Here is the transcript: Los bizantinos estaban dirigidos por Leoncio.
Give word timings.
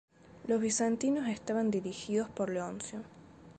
Los 0.47 0.59
bizantinos 0.59 1.27
estaban 1.29 1.69
dirigidos 1.69 2.27
por 2.27 2.49
Leoncio. 2.49 3.03